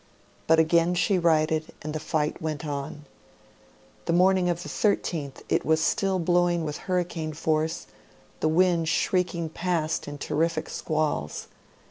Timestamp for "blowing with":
6.17-6.77